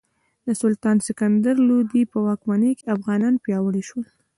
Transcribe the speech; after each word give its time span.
د 0.45 0.47
سلطان 0.61 0.97
سکندر 1.07 1.55
لودي 1.67 2.03
په 2.11 2.17
واکمنۍ 2.27 2.71
کې 2.79 2.91
افغانان 2.95 3.35
پیاوړي 3.43 3.83
شول. 3.89 4.07